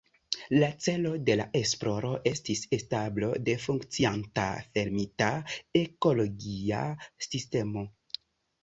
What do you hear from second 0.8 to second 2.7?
celo de la esploro estis